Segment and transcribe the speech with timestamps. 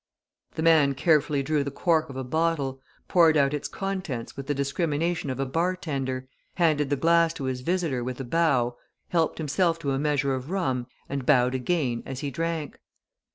[0.55, 4.55] The man carefully drew the cork of a bottle, poured out its contents with the
[4.55, 8.77] discrimination of a bartender, handed the glass to his visitor with a bow,
[9.09, 12.79] helped himself to a measure of rum, and bowed again as he drank.